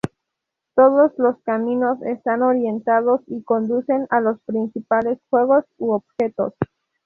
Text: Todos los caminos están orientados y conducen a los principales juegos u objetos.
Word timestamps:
Todos 0.73 1.11
los 1.19 1.37
caminos 1.43 2.01
están 2.01 2.41
orientados 2.41 3.21
y 3.27 3.43
conducen 3.43 4.07
a 4.09 4.19
los 4.19 4.41
principales 4.47 5.19
juegos 5.29 5.63
u 5.77 5.91
objetos. 5.91 6.55